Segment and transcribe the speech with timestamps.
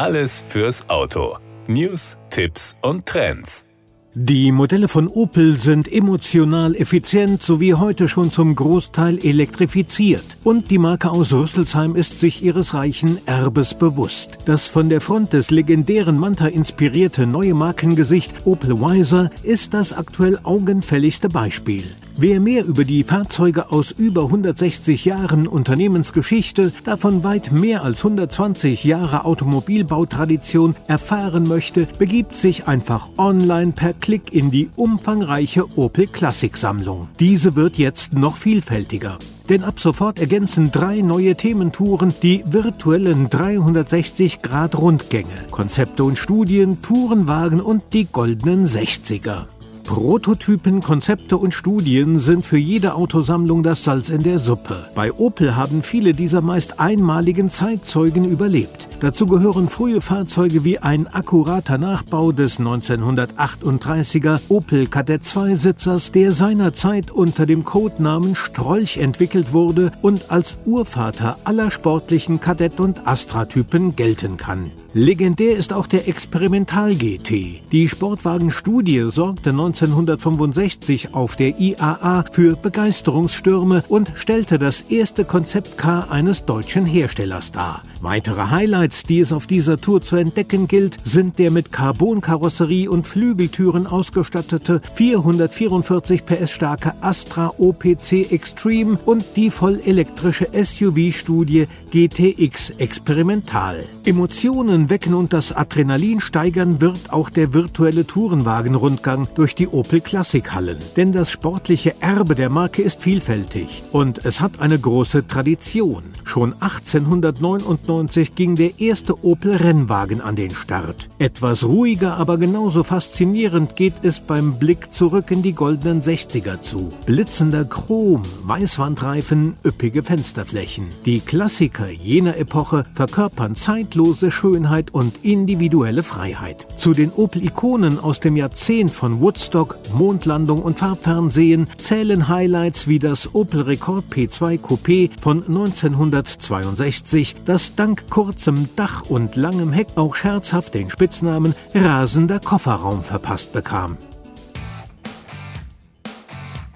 [0.00, 1.36] Alles fürs Auto.
[1.66, 3.66] News, Tipps und Trends.
[4.14, 10.38] Die Modelle von Opel sind emotional effizient sowie heute schon zum Großteil elektrifiziert.
[10.42, 14.38] Und die Marke aus Rüsselsheim ist sich ihres reichen Erbes bewusst.
[14.46, 20.38] Das von der Front des legendären Manta inspirierte neue Markengesicht Opel Wiser ist das aktuell
[20.44, 21.84] augenfälligste Beispiel.
[22.22, 28.84] Wer mehr über die Fahrzeuge aus über 160 Jahren Unternehmensgeschichte, davon weit mehr als 120
[28.84, 36.58] Jahre Automobilbautradition erfahren möchte, begibt sich einfach online per Klick in die umfangreiche Opel Klassik
[36.58, 37.08] Sammlung.
[37.20, 39.18] Diese wird jetzt noch vielfältiger.
[39.48, 47.94] Denn ab sofort ergänzen drei neue Thementouren die virtuellen 360-Grad-Rundgänge, Konzepte und Studien, Tourenwagen und
[47.94, 49.46] die goldenen 60er.
[49.90, 54.88] Prototypen, Konzepte und Studien sind für jede Autosammlung das Salz in der Suppe.
[54.94, 58.86] Bei Opel haben viele dieser meist einmaligen Zeitzeugen überlebt.
[59.00, 66.32] Dazu gehören frühe Fahrzeuge wie ein akkurater Nachbau des 1938er Opel Kadett 2 Sitzers, der
[66.32, 73.96] seinerzeit unter dem Codenamen Strolch entwickelt wurde und als Urvater aller sportlichen Kadett- und Astra-Typen
[73.96, 74.70] gelten kann.
[74.92, 77.62] Legendär ist auch der Experimental GT.
[77.72, 86.44] Die Sportwagenstudie sorgte 1965 auf der IAA für Begeisterungsstürme und stellte das erste Konzeptcar eines
[86.44, 87.82] deutschen Herstellers dar.
[88.02, 93.06] Weitere Highlights, die es auf dieser Tour zu entdecken gilt, sind der mit Carbonkarosserie und
[93.06, 103.84] Flügeltüren ausgestattete 444 PS starke Astra OPC Extreme und die vollelektrische SUV-Studie GTX Experimental.
[104.06, 110.78] Emotionen wecken und das Adrenalin steigern wird auch der virtuelle Tourenwagenrundgang durch die Opel Klassikhallen.
[110.96, 116.04] Denn das sportliche Erbe der Marke ist vielfältig und es hat eine große Tradition.
[116.24, 117.89] Schon 1899
[118.36, 121.08] ging der erste Opel Rennwagen an den Start.
[121.18, 126.92] Etwas ruhiger, aber genauso faszinierend geht es beim Blick zurück in die goldenen 60er zu.
[127.06, 130.86] Blitzender Chrom, Weißwandreifen, üppige Fensterflächen.
[131.04, 136.66] Die Klassiker jener Epoche verkörpern zeitlose Schönheit und individuelle Freiheit.
[136.76, 143.34] Zu den Opel-Ikonen aus dem Jahrzehnt von Woodstock, Mondlandung und Farbfernsehen zählen Highlights wie das
[143.34, 150.14] Opel Rekord P2 Coupé von 1900 1962, das dank kurzem Dach und langem Heck auch
[150.14, 153.96] scherzhaft den Spitznamen rasender Kofferraum verpasst bekam.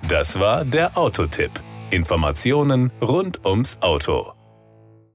[0.08, 1.50] Das war der Autotipp.
[1.90, 4.32] Informationen rund ums Auto.